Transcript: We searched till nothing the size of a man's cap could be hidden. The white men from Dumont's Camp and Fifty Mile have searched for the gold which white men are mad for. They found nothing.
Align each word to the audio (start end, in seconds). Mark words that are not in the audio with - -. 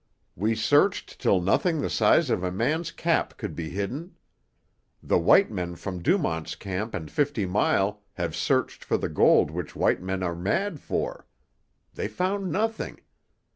We 0.35 0.55
searched 0.55 1.19
till 1.19 1.39
nothing 1.41 1.79
the 1.79 1.87
size 1.91 2.31
of 2.31 2.43
a 2.43 2.51
man's 2.51 2.89
cap 2.89 3.37
could 3.37 3.53
be 3.55 3.69
hidden. 3.69 4.15
The 5.03 5.19
white 5.19 5.51
men 5.51 5.75
from 5.75 6.01
Dumont's 6.01 6.55
Camp 6.55 6.95
and 6.95 7.11
Fifty 7.11 7.45
Mile 7.45 8.01
have 8.13 8.35
searched 8.35 8.83
for 8.83 8.97
the 8.97 9.09
gold 9.09 9.51
which 9.51 9.75
white 9.75 10.01
men 10.01 10.23
are 10.23 10.33
mad 10.33 10.79
for. 10.79 11.27
They 11.93 12.07
found 12.07 12.51
nothing. 12.51 13.01